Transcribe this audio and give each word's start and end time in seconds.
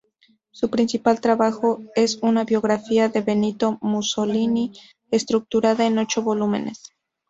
Su 0.49 0.71
principal 0.71 1.21
trabajo 1.21 1.83
es 1.95 2.17
una 2.23 2.43
biografía 2.43 3.07
de 3.07 3.21
Benito 3.21 3.77
Mussolini, 3.81 4.71
estructurada 5.11 5.85
en 5.85 5.99
ocho 5.99 6.23
volúmenes. 6.23 6.81